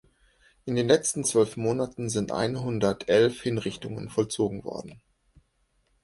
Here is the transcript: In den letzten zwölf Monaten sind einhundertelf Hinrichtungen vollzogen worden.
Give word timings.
In 0.65 0.73
den 0.75 0.87
letzten 0.87 1.23
zwölf 1.23 1.57
Monaten 1.57 2.09
sind 2.09 2.31
einhundertelf 2.31 3.39
Hinrichtungen 3.43 4.09
vollzogen 4.09 4.63
worden. 4.63 4.99